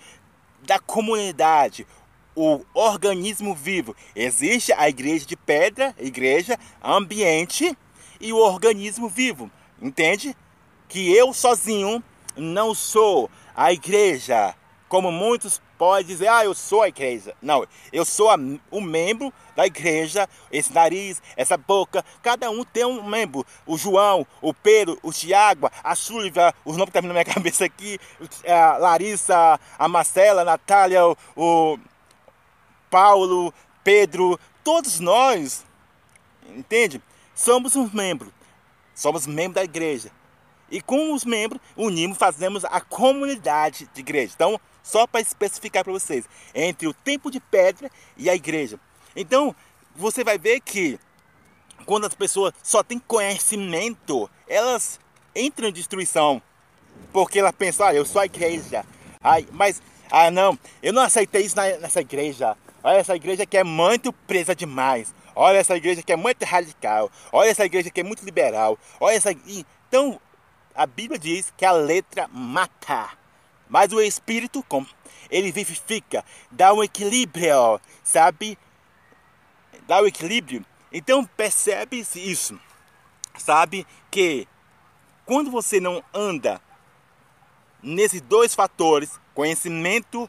da 0.63 0.79
comunidade. 0.79 1.87
O 2.35 2.65
organismo 2.73 3.55
vivo. 3.55 3.95
Existe 4.15 4.73
a 4.73 4.89
igreja 4.89 5.27
de 5.27 5.37
pedra, 5.37 5.95
igreja, 5.99 6.59
ambiente 6.83 7.77
e 8.21 8.33
o 8.33 8.39
organismo 8.39 9.09
vivo. 9.09 9.51
Entende? 9.83 10.37
Que 10.89 11.13
eu 11.13 11.35
sozinho 11.35 12.03
não 12.37 12.75
sou 12.75 13.31
a 13.61 13.75
igreja, 13.75 14.55
como 14.89 15.13
muitos 15.13 15.61
podem 15.77 16.07
dizer, 16.07 16.29
ah, 16.29 16.43
eu 16.43 16.55
sou 16.55 16.81
a 16.81 16.89
igreja. 16.89 17.37
Não, 17.43 17.67
eu 17.93 18.07
sou 18.07 18.31
a, 18.31 18.37
um 18.73 18.81
membro 18.81 19.31
da 19.55 19.67
igreja, 19.67 20.27
esse 20.51 20.73
nariz, 20.73 21.21
essa 21.37 21.59
boca, 21.59 22.03
cada 22.23 22.51
um 22.51 22.65
tem 22.65 22.87
um 22.87 23.07
membro. 23.07 23.45
O 23.67 23.77
João, 23.77 24.27
o 24.41 24.55
Pedro, 24.55 24.99
o 25.03 25.13
Tiago, 25.13 25.71
a 25.85 25.95
Súliva, 25.95 26.55
os 26.65 26.79
nomes 26.79 26.91
que 26.91 26.99
estão 26.99 27.09
na 27.09 27.13
minha 27.13 27.25
cabeça 27.35 27.67
aqui, 27.67 28.01
a 28.49 28.79
Larissa, 28.79 29.61
a 29.79 29.87
Marcela, 29.87 30.41
a 30.41 30.47
Natália, 30.47 31.05
o, 31.05 31.15
o 31.37 31.79
Paulo, 32.89 33.53
Pedro, 33.85 34.41
todos 34.65 34.99
nós, 35.01 35.67
entende? 36.49 36.99
Somos 37.35 37.77
um 37.77 37.91
membro, 37.93 38.33
somos 38.95 39.27
membros 39.27 39.57
da 39.57 39.65
igreja. 39.65 40.11
E 40.71 40.81
com 40.81 41.13
os 41.13 41.25
membros, 41.25 41.61
unimos, 41.77 42.17
fazemos 42.17 42.65
a 42.65 42.81
comunidade 42.81 43.89
de 43.93 44.01
igreja. 44.01 44.33
Então, 44.35 44.61
só 44.83 45.07
para 45.07 45.21
especificar 45.21 45.85
para 45.85 45.93
vocês, 45.93 46.25
entre 46.55 46.87
o 46.87 46.95
tempo 46.95 47.31
de 47.31 47.41
pedra 47.41 47.91
e 48.17 48.31
a 48.31 48.35
igreja. 48.35 48.79
Então, 49.15 49.55
você 49.95 50.23
vai 50.23 50.39
ver 50.39 50.61
que 50.61 50.99
quando 51.85 52.07
as 52.07 52.15
pessoas 52.15 52.55
só 52.63 52.83
têm 52.83 52.99
conhecimento, 52.99 54.31
elas 54.49 55.01
entra 55.35 55.69
em 55.69 55.73
destruição. 55.73 56.43
Porque 57.13 57.39
ela 57.39 57.53
pensa, 57.53 57.85
olha, 57.85 57.97
eu 57.97 58.05
sou 58.05 58.21
a 58.21 58.27
igreja. 58.27 58.85
Ai, 59.23 59.47
mas, 59.53 59.83
ah 60.11 60.31
não, 60.31 60.59
eu 60.83 60.93
não 60.93 61.03
aceitei 61.03 61.43
isso 61.43 61.57
nessa 61.57 62.01
igreja. 62.01 62.57
Olha 62.83 62.99
essa 62.99 63.15
igreja 63.15 63.45
que 63.45 63.57
é 63.57 63.65
muito 63.65 64.13
presa 64.13 64.55
demais. 64.55 65.13
Olha 65.35 65.59
essa 65.59 65.77
igreja 65.77 66.03
que 66.03 66.13
é 66.13 66.17
muito 66.17 66.45
radical. 66.45 67.11
Olha 67.33 67.51
essa 67.51 67.65
igreja 67.65 67.91
que 67.91 68.01
é 68.01 68.05
muito 68.05 68.25
liberal. 68.25 68.79
Olha 68.99 69.17
essa. 69.17 69.31
Então, 69.89 70.21
a 70.75 70.87
Bíblia 70.87 71.19
diz 71.19 71.53
que 71.57 71.65
a 71.65 71.73
letra 71.73 72.29
mata. 72.29 73.11
Mas 73.69 73.93
o 73.93 74.01
Espírito, 74.01 74.65
ele 75.31 75.53
vivifica, 75.53 76.25
dá 76.51 76.73
um 76.73 76.83
equilíbrio, 76.83 77.81
sabe? 78.03 78.59
Dá 79.87 80.03
um 80.03 80.07
equilíbrio. 80.07 80.65
Então 80.93 81.25
percebe-se 81.25 82.19
isso, 82.19 82.59
sabe? 83.39 83.87
Que 84.11 84.49
quando 85.25 85.51
você 85.51 85.79
não 85.79 86.03
anda 86.13 86.61
nesses 87.81 88.21
dois 88.21 88.55
fatores, 88.55 89.21
conhecimento 89.35 90.29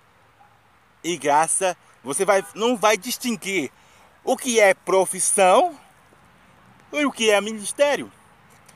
e 1.04 1.18
graça, 1.18 1.76
você 2.04 2.24
vai, 2.24 2.46
não 2.54 2.78
vai 2.78 2.96
distinguir 2.96 3.72
o 4.24 4.38
que 4.38 4.60
é 4.60 4.74
profissão 4.74 5.78
e 6.94 7.06
o 7.06 7.12
que 7.12 7.32
é 7.32 7.42
ministério. 7.42 8.12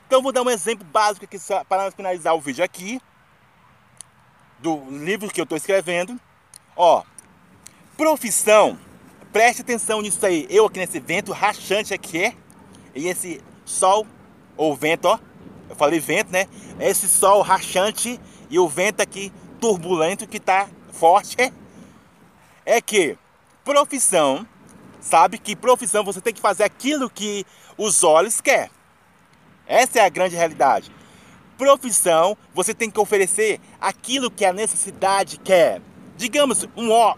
Então 0.07 0.21
vou 0.21 0.31
dar 0.31 0.43
um 0.43 0.49
exemplo 0.49 0.85
básico 0.85 1.25
aqui 1.25 1.37
para 1.67 1.91
finalizar 1.91 2.35
o 2.35 2.41
vídeo 2.41 2.63
aqui 2.63 3.01
do 4.59 4.89
livro 4.89 5.29
que 5.29 5.41
eu 5.41 5.43
estou 5.43 5.57
escrevendo. 5.57 6.19
Ó, 6.75 7.03
profissão. 7.97 8.77
Preste 9.31 9.61
atenção 9.61 10.01
nisso 10.01 10.25
aí. 10.25 10.47
Eu 10.49 10.65
aqui 10.65 10.79
nesse 10.79 10.99
vento 10.99 11.31
rachante 11.33 11.93
aqui, 11.93 12.35
e 12.93 13.07
esse 13.07 13.41
sol 13.65 14.07
ou 14.55 14.75
vento, 14.75 15.05
ó. 15.05 15.19
Eu 15.69 15.75
falei 15.75 15.99
vento, 15.99 16.31
né? 16.31 16.47
Esse 16.79 17.09
sol 17.09 17.41
rachante 17.41 18.19
e 18.49 18.59
o 18.59 18.69
vento 18.69 19.01
aqui 19.01 19.33
turbulento 19.59 20.27
que 20.27 20.39
tá 20.39 20.69
forte. 20.91 21.35
É 22.65 22.79
que 22.79 23.17
profissão, 23.63 24.47
sabe 25.01 25.37
que 25.37 25.55
profissão 25.55 26.03
você 26.03 26.21
tem 26.21 26.33
que 26.33 26.41
fazer 26.41 26.63
aquilo 26.63 27.09
que 27.09 27.45
os 27.77 28.03
olhos 28.03 28.39
quer. 28.39 28.69
Essa 29.67 29.99
é 29.99 30.05
a 30.05 30.09
grande 30.09 30.35
realidade. 30.35 30.91
Profissão, 31.57 32.37
você 32.53 32.73
tem 32.73 32.89
que 32.89 32.99
oferecer 32.99 33.59
aquilo 33.79 34.29
que 34.29 34.45
a 34.45 34.53
necessidade 34.53 35.37
quer. 35.37 35.81
Digamos, 36.17 36.67
um 36.75 36.91
ó, 36.91 37.15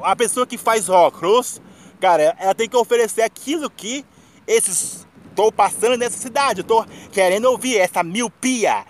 a 0.00 0.16
pessoa 0.16 0.46
que 0.46 0.58
faz 0.58 0.88
óculos, 0.88 1.60
cara, 2.00 2.34
ela 2.38 2.54
tem 2.54 2.68
que 2.68 2.76
oferecer 2.76 3.22
aquilo 3.22 3.70
que 3.70 4.04
esses 4.46 5.06
estou 5.36 5.52
passando 5.52 5.98
necessidade, 5.98 6.62
estou 6.62 6.86
querendo 7.12 7.44
ouvir 7.44 7.76
essa 7.76 8.02
miopia, 8.02 8.86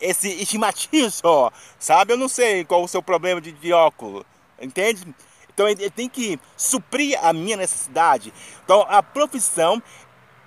esse 0.00 0.28
estigmatismo, 0.40 1.52
sabe? 1.78 2.14
Eu 2.14 2.16
não 2.16 2.28
sei 2.28 2.64
qual 2.64 2.82
o 2.82 2.88
seu 2.88 3.02
problema 3.02 3.42
de, 3.42 3.52
de 3.52 3.72
óculos, 3.74 4.24
entende? 4.58 5.06
Então 5.52 5.68
ele 5.68 5.90
tem 5.90 6.08
que 6.08 6.40
suprir 6.56 7.18
a 7.22 7.34
minha 7.34 7.58
necessidade. 7.58 8.32
Então 8.64 8.86
a 8.88 9.02
profissão 9.02 9.82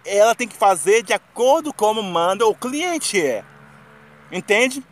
ela 0.06 0.36
tem 0.36 0.48
que 0.48 0.56
fazer 0.56 1.02
de 1.04 1.14
acordo 1.14 1.74
com 1.74 1.86
como 1.86 2.04
manda 2.04 2.46
o 2.46 2.56
cliente. 2.56 3.22
Entende? 4.32 4.84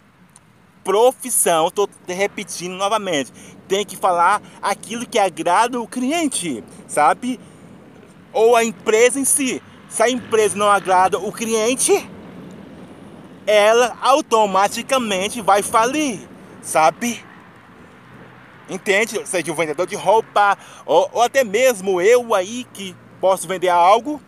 Profissão, 0.84 1.67
estou 1.67 1.89
repetindo 2.08 2.74
novamente. 2.74 3.32
Tem 3.67 3.86
que 3.86 3.96
falar 3.96 4.41
aquilo 4.62 5.08
que 5.08 5.17
agrada 5.17 5.79
o 5.79 5.88
cliente, 5.88 6.63
sabe? 6.88 7.39
Ou 8.32 8.55
a 8.55 8.63
empresa 8.63 9.20
em 9.20 9.25
si. 9.25 9.62
Se 9.88 10.01
a 10.03 10.10
empresa 10.10 10.58
não 10.58 10.70
agrada 10.70 11.20
o 11.20 11.32
cliente, 11.32 12.10
ela 13.46 13.96
automaticamente 14.01 15.41
vai 15.41 15.62
falir, 15.62 16.27
sabe? 16.62 17.24
Entende? 18.70 19.25
Seja 19.27 19.51
um 19.51 19.55
vendedor 19.55 19.86
de 19.86 19.96
roupa, 19.96 20.58
ou, 20.86 21.10
ou 21.13 21.22
até 21.22 21.43
mesmo 21.43 22.01
eu 22.01 22.34
aí 22.34 22.65
que 22.74 22.96
posso 23.22 23.48
vender 23.48 23.70
algo 23.70 24.22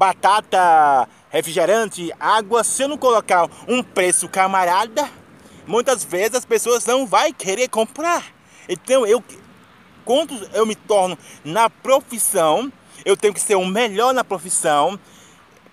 batata, 0.00 1.06
refrigerante, 1.28 2.10
água, 2.18 2.64
se 2.64 2.82
eu 2.82 2.88
não 2.88 2.96
colocar 2.96 3.46
um 3.68 3.82
preço 3.82 4.30
camarada, 4.30 5.06
muitas 5.66 6.02
vezes 6.02 6.36
as 6.36 6.44
pessoas 6.46 6.86
não 6.86 7.06
vão 7.06 7.30
querer 7.34 7.68
comprar. 7.68 8.24
Então 8.66 9.06
eu 9.06 9.22
quando 10.02 10.34
eu 10.54 10.64
me 10.64 10.74
torno 10.74 11.18
na 11.44 11.68
profissão, 11.68 12.72
eu 13.04 13.14
tenho 13.14 13.34
que 13.34 13.40
ser 13.40 13.56
o 13.56 13.66
melhor 13.66 14.14
na 14.14 14.24
profissão 14.24 14.98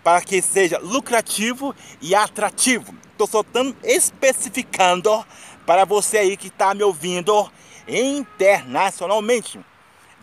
para 0.04 0.20
que 0.20 0.42
seja 0.42 0.78
lucrativo 0.78 1.74
e 2.02 2.13
atrativo. 2.13 2.94
Estou 3.13 3.28
só 3.28 3.46
especificando 3.82 5.26
para 5.66 5.86
você 5.86 6.18
aí 6.18 6.36
que 6.36 6.48
está 6.48 6.74
me 6.74 6.84
ouvindo 6.84 7.50
internacionalmente. 7.88 9.58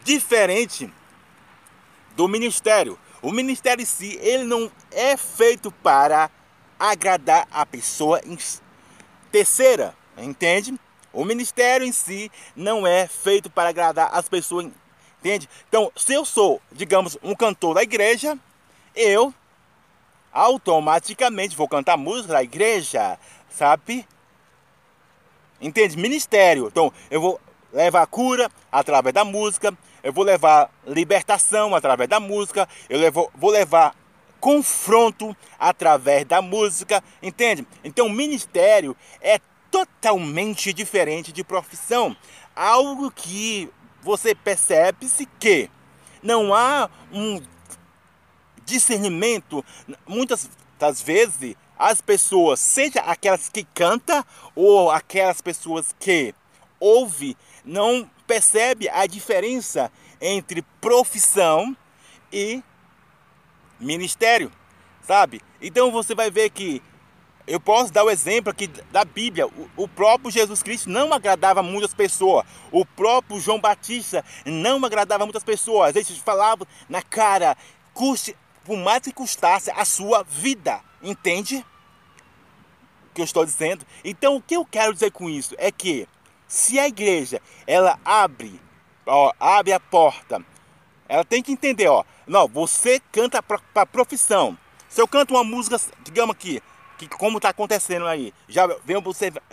Diferente 0.05 0.93
do 2.15 2.29
ministério. 2.29 2.99
O 3.25 3.33
ministério 3.33 3.81
em 3.81 3.87
si, 3.87 4.19
ele 4.21 4.45
não 4.45 4.71
é 4.91 5.17
feito 5.17 5.73
para 5.73 6.31
agradar 6.79 7.49
a 7.51 7.65
pessoa 7.65 8.21
terceira, 9.33 9.97
entende? 10.19 10.79
O 11.11 11.25
ministério 11.25 11.87
em 11.87 11.91
si 11.91 12.31
não 12.55 12.87
é 12.87 13.09
feito 13.09 13.49
para 13.49 13.71
agradar 13.71 14.11
as 14.13 14.29
pessoas, 14.29 14.67
entende? 15.21 15.49
Então, 15.67 15.91
se 15.97 16.13
eu 16.13 16.23
sou, 16.27 16.61
digamos, 16.71 17.17
um 17.23 17.35
cantor 17.35 17.77
da 17.77 17.83
igreja, 17.83 18.39
eu 18.95 19.33
automaticamente 20.31 21.57
vou 21.57 21.67
cantar 21.67 21.97
música 21.97 22.35
da 22.35 22.43
igreja, 22.43 23.19
sabe? 23.49 24.07
Entende? 25.63 25.97
Ministério. 25.97 26.67
Então, 26.67 26.93
eu 27.11 27.23
vou 27.23 27.41
levar 27.73 28.07
cura 28.07 28.51
através 28.71 29.15
da 29.15 29.25
música, 29.25 29.75
eu 30.05 30.13
vou 30.13 30.23
levar 30.23 30.71
libertação 30.87 31.75
através 31.75 32.09
da 32.09 32.21
música, 32.21 32.69
eu 32.91 33.01
levo, 33.01 33.31
vou 33.35 33.51
levar 33.51 33.97
confronto 34.39 35.35
através 35.59 36.27
da 36.27 36.43
música, 36.43 37.03
entende? 37.23 37.67
Então, 37.83 38.11
ministério 38.11 38.95
é 39.23 39.41
totalmente 39.71 40.75
diferente 40.75 41.33
de 41.33 41.43
profissão. 41.43 42.15
Algo 42.55 43.11
que 43.11 43.71
você 44.03 44.35
percebe-se 44.35 45.27
que 45.41 45.71
não 46.23 46.55
há 46.55 46.91
um 47.11 47.41
discernimento, 48.67 49.65
muitas 50.07 50.51
das 50.79 51.01
vezes 51.01 51.57
as 51.79 52.03
pessoas, 52.03 52.61
seja 52.61 53.01
aquelas 53.01 53.49
que 53.49 53.65
cantam 53.75 54.23
ou 54.55 54.91
aquelas 54.91 55.41
pessoas 55.41 55.95
que 55.99 56.35
ouvem, 56.79 57.35
não 57.65 58.09
percebe 58.27 58.89
a 58.89 59.07
diferença 59.07 59.91
entre 60.21 60.63
profissão 60.81 61.77
e 62.33 62.63
ministério, 63.79 64.51
sabe? 65.03 65.41
Então 65.61 65.91
você 65.91 66.15
vai 66.15 66.31
ver 66.31 66.51
que 66.51 66.83
eu 67.47 67.61
posso 67.61 67.93
dar 67.93 68.05
o 68.05 68.11
exemplo 68.11 68.51
aqui 68.51 68.67
da 68.91 69.05
Bíblia. 69.05 69.47
O, 69.77 69.87
próprio 69.87 70.31
Jesus 70.31 70.63
Cristo 70.63 70.89
não 70.89 71.13
agradava 71.13 71.63
muitas 71.63 71.93
pessoas. 71.93 72.47
O 72.73 72.87
próprio 72.87 73.39
João 73.39 73.61
Batista 73.61 74.25
não 74.47 74.83
agradava 74.85 75.27
muitas 75.27 75.45
pessoas. 75.45 75.95
Eles 75.95 76.09
falavam 76.19 76.67
na 76.89 77.03
cara, 77.03 77.57
custe, 77.93 78.35
por 78.65 78.79
mais 78.79 79.03
que 79.03 79.13
custasse 79.13 79.71
a 79.71 79.85
sua 79.85 80.23
vida. 80.23 80.81
Entende? 81.03 81.65
O 83.11 83.15
que 83.15 83.21
eu 83.21 83.27
estou 83.27 83.45
dizendo? 83.45 83.85
Então 84.03 84.37
o 84.37 84.43
que 84.43 84.57
eu 84.57 84.65
quero 84.65 84.95
dizer 84.95 85.11
com 85.11 85.29
isso 85.29 85.55
é 85.59 85.71
que 85.71 86.09
se 86.47 86.79
a 86.79 86.87
igreja 86.87 87.41
ela 87.67 87.99
abre, 88.05 88.61
ó, 89.07 89.33
abre 89.39 89.73
a 89.73 89.81
porta, 89.81 90.45
ela 91.09 91.25
tem 91.25 91.43
que 91.43 91.53
entender, 91.53 91.89
ó, 91.89 92.05
não, 92.27 92.49
você 92.49 93.01
canta 93.13 93.43
para 93.43 93.87
profissão. 93.87 94.57
Se 94.89 95.01
eu 95.01 95.09
canto 95.09 95.35
uma 95.35 95.45
música, 95.45 95.79
digamos 96.03 96.35
aqui, 96.35 96.63
que 96.97 97.09
como 97.09 97.39
está 97.39 97.51
acontecendo 97.51 98.07
aí, 98.07 98.33
já 98.49 98.67
venho, 98.85 99.03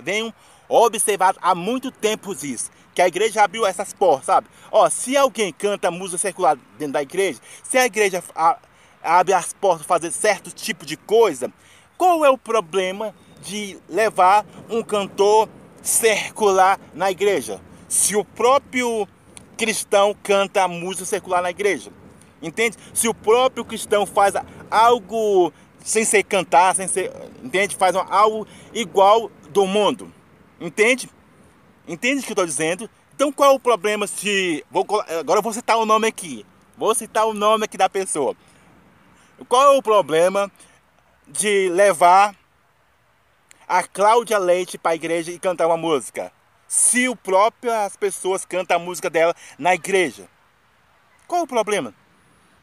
venho 0.01 0.34
observar 0.69 1.36
há 1.41 1.54
muito 1.54 1.91
tempo 1.91 2.34
isso, 2.34 2.71
que 2.93 3.01
a 3.01 3.08
igreja 3.08 3.43
abriu 3.43 3.65
essas 3.65 3.93
portas, 3.93 4.25
sabe? 4.25 4.47
Ó, 4.71 4.89
se 4.89 5.17
alguém 5.17 5.51
canta 5.51 5.91
música 5.91 6.17
circular 6.17 6.58
dentro 6.77 6.93
da 6.93 7.01
igreja, 7.01 7.39
se 7.63 7.77
a 7.77 7.86
igreja 7.86 8.23
a, 8.36 8.58
abre 9.04 9.34
as 9.34 9.54
portas 9.54 9.86
para 9.86 9.95
fazer 9.99 10.12
certo 10.12 10.51
tipo 10.51 10.86
de 10.86 10.95
coisa, 10.95 11.51
qual 11.97 12.23
é 12.23 12.30
o 12.30 12.38
problema 12.38 13.13
de 13.41 13.77
levar 13.89 14.45
um 14.69 14.84
cantor 14.84 15.49
circular 15.82 16.80
na 16.94 17.12
igreja. 17.12 17.60
Se 17.88 18.15
o 18.15 18.24
próprio 18.24 19.08
cristão 19.58 20.15
canta 20.24 20.63
a 20.63 20.67
música 20.67 21.06
circular 21.06 21.41
na 21.41 21.52
igreja. 21.52 21.91
Entende? 22.41 22.78
Se 22.94 23.08
o 23.08 23.13
próprio 23.13 23.63
cristão 23.63 24.06
faz 24.06 24.34
algo 24.72 25.54
sem 25.84 26.04
ser 26.04 26.24
cantar, 26.24 26.76
sem 26.76 26.88
ser, 26.88 27.12
entende? 27.44 27.76
Faz 27.76 27.96
algo 27.96 28.48
igual 28.74 29.30
do 29.50 29.67
mundo. 29.67 30.12
Entende? 30.60 31.10
Entende 31.88 32.22
o 32.22 32.24
que 32.24 32.32
eu 32.32 32.34
estou 32.34 32.46
dizendo? 32.46 32.89
Então 33.13 33.32
qual 33.32 33.52
é 33.52 33.56
o 33.56 33.60
problema 33.60 34.08
se. 34.08 34.65
Vou, 34.72 34.86
agora 35.20 35.39
eu 35.39 35.44
vou 35.44 35.54
citar 35.54 35.78
o 35.78 35.86
nome 35.86 36.08
aqui. 36.08 36.46
Vou 36.76 36.96
citar 36.96 37.28
o 37.28 37.34
nome 37.34 37.65
aqui 37.65 37.78
da 37.78 37.89
pessoa. 37.89 38.36
Qual 39.48 39.74
é 39.74 39.78
o 39.78 39.82
problema 39.82 40.52
de 41.28 41.70
levar 41.70 42.36
a 43.72 43.84
Cláudia 43.84 44.38
Leite 44.38 44.78
para 44.78 44.92
a 44.92 44.96
igreja 44.96 45.32
e 45.32 45.40
cantar 45.40 45.66
uma 45.66 45.78
música? 45.78 46.30
Se 46.68 47.08
o 47.08 47.16
próprio 47.16 47.72
as 47.72 47.96
pessoas 47.96 48.44
cantam 48.44 48.76
a 48.76 48.80
música 48.80 49.10
dela 49.10 49.34
na 49.58 49.74
igreja. 49.74 50.28
Qual 51.26 51.44
o 51.44 51.48
problema? 51.48 51.94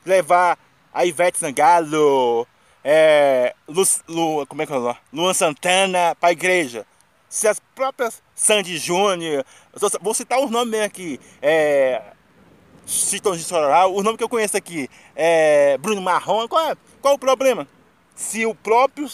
Levar 0.05 0.59
a 0.92 1.07
Ivete 1.07 1.38
Sangalo, 1.38 2.47
é, 2.85 3.55
Lu, 3.66 3.83
Lu, 4.07 4.47
como 4.47 4.61
é 4.61 4.66
que 4.66 4.73
é 4.75 4.97
Luan 5.11 5.33
Santana 5.33 6.14
para 6.14 6.29
a 6.29 6.33
igreja. 6.33 6.87
Se 7.27 7.49
as 7.49 7.59
próprias 7.75 8.23
Sandy 8.35 8.77
Júnior, 8.77 9.47
vou 10.03 10.12
citar 10.12 10.38
os 10.40 10.51
nomes 10.51 10.79
aqui, 10.81 11.18
é, 11.40 12.03
Chitão 12.87 13.35
de 13.35 13.44
Soral, 13.44 13.94
o 13.94 14.03
nome 14.03 14.18
que 14.18 14.25
eu 14.25 14.29
conheço 14.29 14.59
aqui 14.59 14.90
é 15.16 15.79
Bruno 15.79 16.03
Marrom, 16.03 16.47
qual, 16.49 16.71
é, 16.71 16.77
qual 17.01 17.14
o 17.14 17.18
problema? 17.18 17.66
Se 18.14 18.44
o 18.44 18.55
próprio 18.55 19.09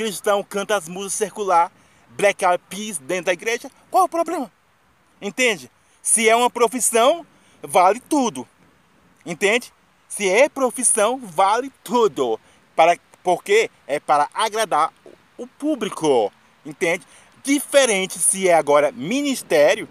cristão 0.00 0.42
canta 0.42 0.74
as 0.74 0.88
músicas 0.88 1.12
circular, 1.12 1.70
Black 2.08 2.42
Eyed 2.42 2.62
Peas 2.70 2.96
dentro 2.96 3.26
da 3.26 3.34
igreja, 3.34 3.70
qual 3.90 4.04
o 4.04 4.08
problema? 4.08 4.50
Entende? 5.20 5.70
Se 6.00 6.26
é 6.26 6.34
uma 6.34 6.48
profissão, 6.48 7.26
vale 7.62 8.00
tudo. 8.00 8.48
Entende? 9.26 9.70
Se 10.08 10.26
é 10.26 10.48
profissão, 10.48 11.18
vale 11.22 11.70
tudo. 11.84 12.40
Para, 12.74 12.98
porque 13.22 13.70
é 13.86 14.00
para 14.00 14.30
agradar 14.32 14.90
o 15.36 15.46
público. 15.46 16.32
Entende? 16.64 17.06
Diferente 17.44 18.18
se 18.18 18.48
é 18.48 18.54
agora 18.54 18.90
ministério, 18.92 19.86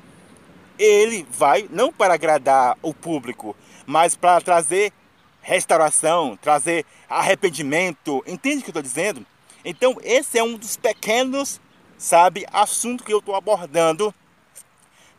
ele 0.80 1.24
vai 1.30 1.68
não 1.70 1.94
para 1.94 2.16
agradar 2.16 2.76
o 2.82 2.96
público, 2.96 3.56
mas 3.86 4.16
para 4.16 4.42
trazer 4.42 4.92
restauração, 5.40 6.36
trazer 6.42 6.84
arrependimento. 7.08 8.24
Entende 8.26 8.58
o 8.58 8.62
que 8.62 8.70
eu 8.70 8.72
estou 8.72 8.82
dizendo? 8.82 9.24
Então, 9.64 9.98
esse 10.04 10.38
é 10.38 10.44
um 10.44 10.56
dos 10.56 10.78
pequenos, 10.78 11.60
sabe, 11.98 12.46
assuntos 12.52 13.06
que 13.06 13.14
eu 13.14 13.20
estou 13.20 13.36
abordando 13.36 14.14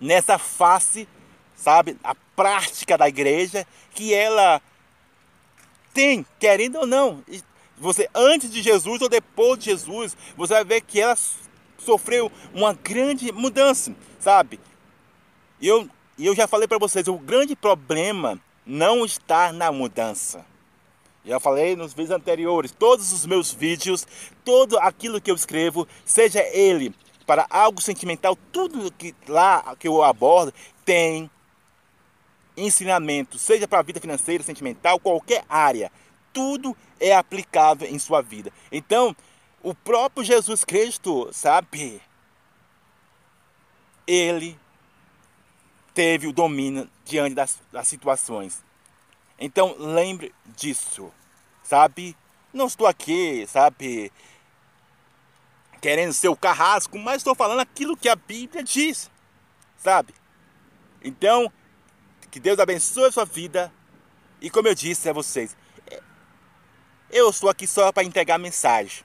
nessa 0.01 0.39
face, 0.39 1.07
sabe, 1.55 1.97
a 2.03 2.15
prática 2.15 2.97
da 2.97 3.09
igreja, 3.09 3.67
que 3.95 4.15
ela 4.15 4.63
tem, 5.93 6.25
querendo 6.39 6.79
ou 6.79 6.87
não, 6.87 7.23
você 7.77 8.09
antes 8.15 8.51
de 8.51 8.63
Jesus 8.63 9.03
ou 9.03 9.09
depois 9.09 9.59
de 9.59 9.67
Jesus, 9.67 10.17
você 10.37 10.55
vai 10.55 10.65
ver 10.65 10.81
que 10.83 11.01
ela 11.01 11.17
sofreu 11.79 12.31
uma 12.55 12.73
grande 12.75 13.33
mudança, 13.33 13.95
sabe? 14.19 14.61
Eu, 15.61 15.89
eu 16.19 16.35
já 16.35 16.47
falei 16.47 16.69
para 16.69 16.79
vocês, 16.79 17.09
o 17.09 17.19
grande 17.19 17.57
problema 17.57 18.41
não 18.65 19.05
está 19.05 19.53
na 19.53 19.73
mudança. 19.73 20.45
Já 21.25 21.39
falei 21.39 21.77
nos 21.77 21.93
vídeos 21.93 22.17
anteriores, 22.17 22.71
todos 22.71 23.13
os 23.13 23.27
meus 23.27 23.53
vídeos, 23.53 24.07
todo 24.45 24.79
aquilo 24.79 25.21
que 25.21 25.31
eu 25.31 25.35
escrevo, 25.35 25.87
seja 26.05 26.41
ele 26.41 26.95
para 27.27 27.47
algo 27.51 27.81
sentimental, 27.81 28.37
tudo 28.51 28.91
que 28.93 29.15
lá 29.29 29.77
que 29.79 29.87
eu 29.87 30.03
abordo 30.03 30.53
tem 30.85 31.31
ensinamento, 32.57 33.39
seja 33.39 33.69
para 33.69 33.79
a 33.79 33.83
vida 33.83 34.01
financeira, 34.01 34.43
sentimental, 34.43 34.99
qualquer 34.99 35.45
área, 35.49 35.93
tudo 36.33 36.77
é 36.99 37.15
aplicável 37.15 37.89
em 37.89 37.99
sua 37.99 38.21
vida. 38.21 38.53
Então, 38.73 39.15
o 39.63 39.75
próprio 39.75 40.25
Jesus 40.25 40.65
Cristo, 40.65 41.29
sabe? 41.33 42.01
Ele 44.07 44.59
teve 45.95 46.27
o 46.27 46.33
domínio 46.33 46.89
diante 47.05 47.35
das, 47.35 47.59
das 47.71 47.87
situações. 47.87 48.63
Então 49.41 49.75
lembre 49.79 50.35
disso, 50.55 51.11
sabe? 51.63 52.15
Não 52.53 52.67
estou 52.67 52.87
aqui, 52.87 53.47
sabe, 53.49 54.13
querendo 55.81 56.13
ser 56.13 56.29
o 56.29 56.37
carrasco, 56.37 56.99
mas 56.99 57.17
estou 57.17 57.35
falando 57.35 57.61
aquilo 57.61 57.97
que 57.97 58.09
a 58.09 58.15
Bíblia 58.15 58.63
diz, 58.63 59.11
sabe? 59.79 60.15
Então, 61.03 61.51
que 62.31 62.39
Deus 62.39 62.59
abençoe 62.59 63.09
a 63.09 63.13
sua 63.13 63.25
vida. 63.25 63.73
E 64.41 64.51
como 64.51 64.69
eu 64.69 64.75
disse 64.75 65.09
a 65.09 65.13
vocês, 65.13 65.57
eu 67.11 67.31
estou 67.31 67.49
aqui 67.49 67.67
só 67.67 67.91
para 67.91 68.05
entregar 68.05 68.39
mensagem. 68.39 69.05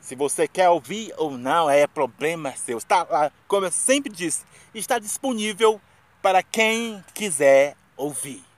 Se 0.00 0.16
você 0.16 0.48
quer 0.48 0.68
ouvir 0.68 1.14
ou 1.16 1.38
não, 1.38 1.70
é 1.70 1.86
problema 1.86 2.56
seu. 2.56 2.78
Está, 2.78 3.30
como 3.46 3.66
eu 3.66 3.72
sempre 3.72 4.12
disse, 4.12 4.44
está 4.74 4.98
disponível 4.98 5.80
para 6.20 6.42
quem 6.42 7.02
quiser 7.14 7.76
ouvir. 7.96 8.51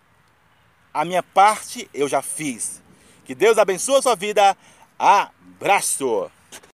A 0.95 1.05
minha 1.05 1.25
parte 1.25 1.91
eu 1.93 2.09
já 2.09 2.23
fiz. 2.23 2.81
Que 3.25 3.35
Deus 3.35 3.59
abençoe 3.59 3.97
a 3.99 4.03
sua 4.03 4.15
vida. 4.15 4.57
Abraço! 4.97 6.31